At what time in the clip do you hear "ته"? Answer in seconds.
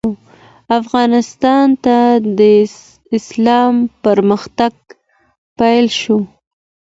1.85-1.97